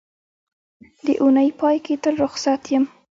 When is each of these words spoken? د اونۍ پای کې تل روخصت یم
د 1.05 1.07
اونۍ 1.21 1.49
پای 1.59 1.77
کې 1.85 1.93
تل 2.03 2.15
روخصت 2.23 2.61
یم 2.73 2.85